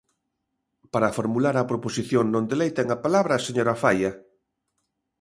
Para 0.93 1.13
formular 1.17 1.55
a 1.57 1.67
proposición 1.71 2.25
non 2.33 2.43
de 2.49 2.55
lei 2.61 2.71
ten 2.77 2.87
a 2.95 3.01
palabra 3.05 3.33
a 3.35 3.43
señora 3.47 3.79
Faia. 3.83 4.11